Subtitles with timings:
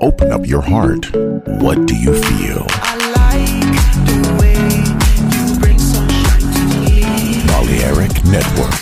[0.00, 1.14] Open up your heart.
[1.62, 2.66] What do you feel?
[2.82, 4.58] I like the way
[5.30, 7.46] you bring sunshine to me.
[7.46, 8.74] Balearic Network.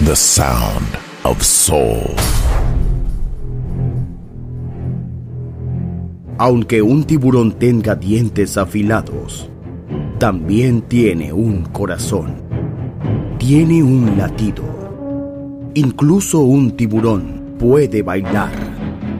[0.00, 0.88] The sound
[1.24, 2.14] of soul.
[6.38, 9.50] Aunque un tiburón tenga dientes afilados,
[10.18, 12.36] también tiene un corazón.
[13.38, 14.64] Tiene un latido.
[15.74, 18.65] Incluso un tiburón puede bailar.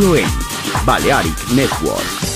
[0.00, 0.14] Solo
[0.84, 2.35] Balearic Network.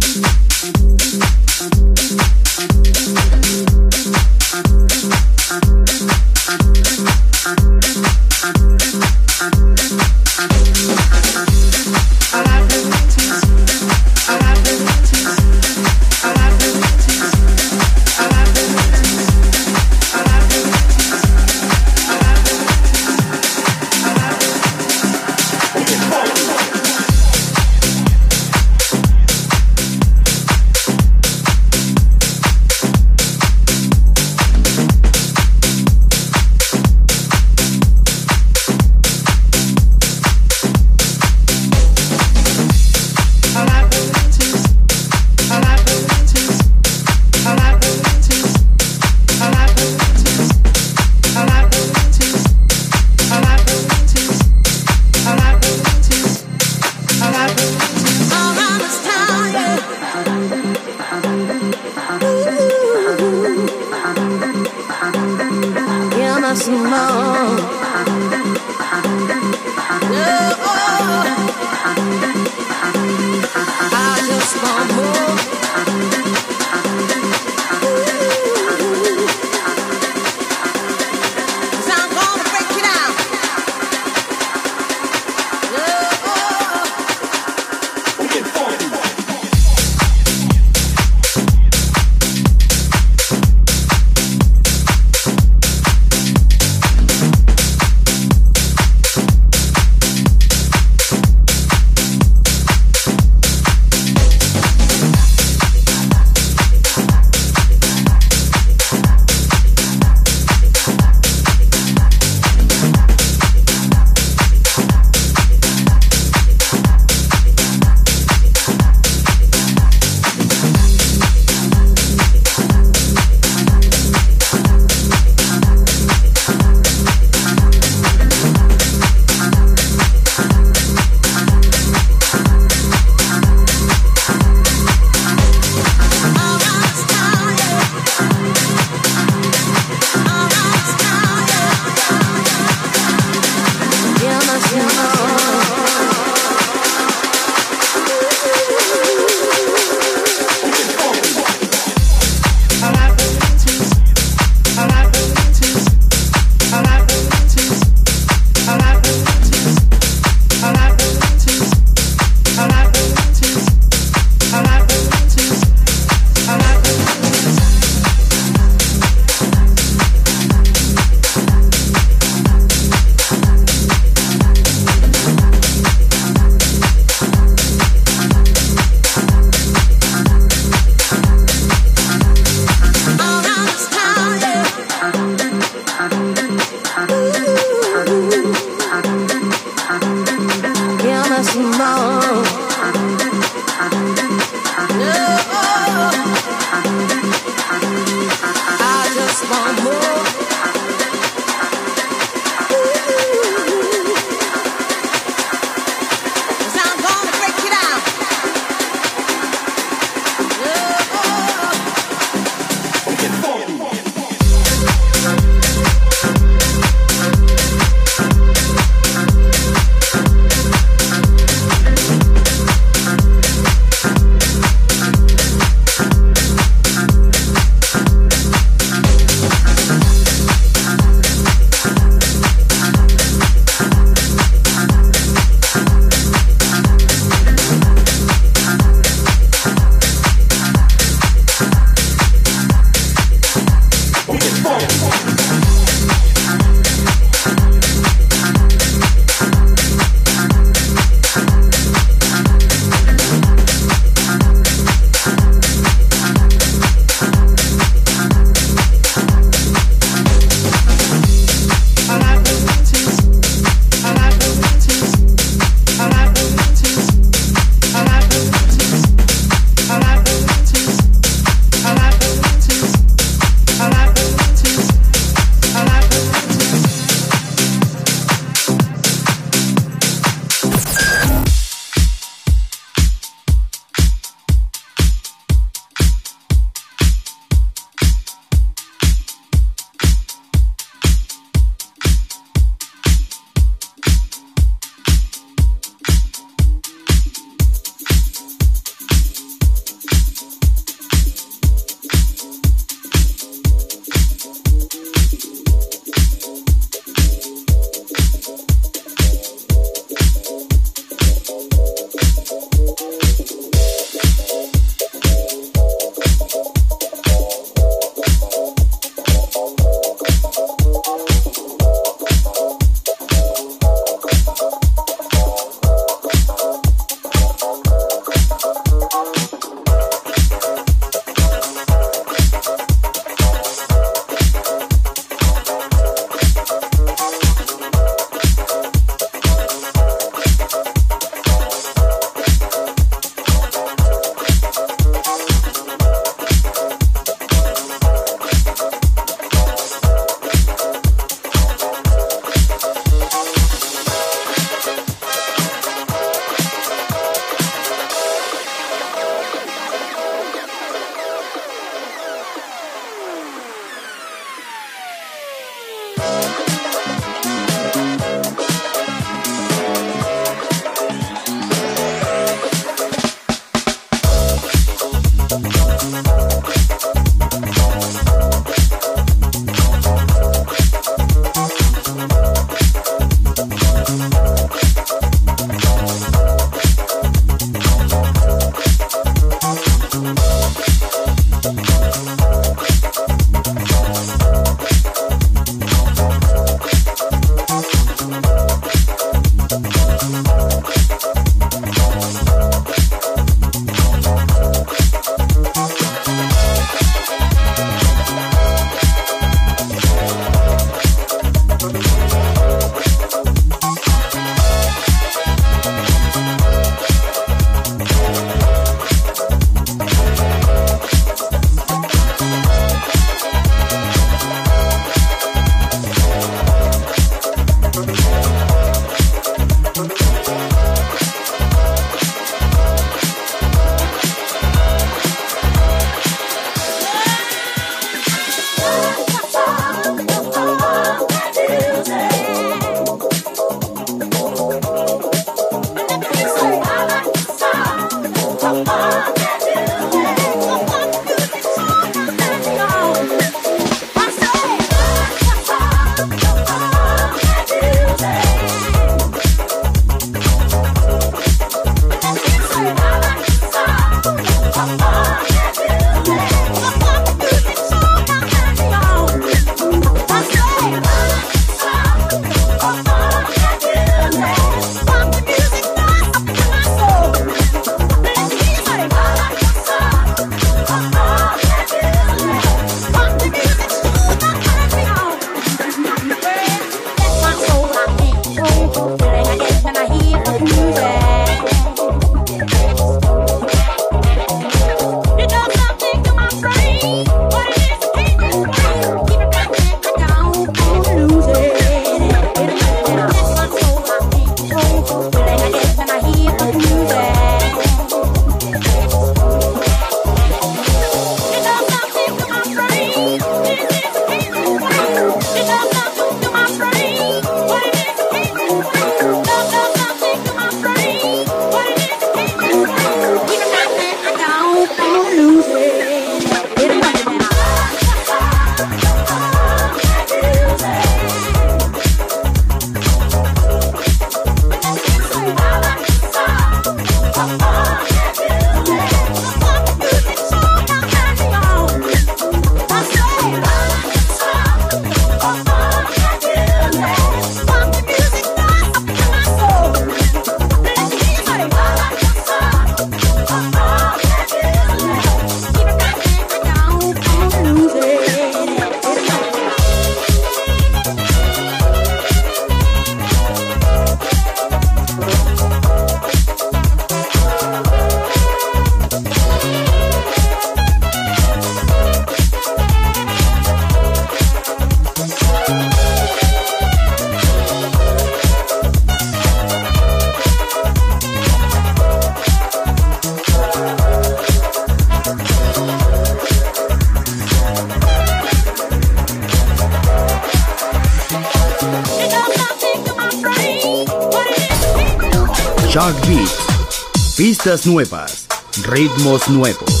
[597.35, 598.47] Pistas nuevas,
[598.83, 600.00] ritmos nuevos.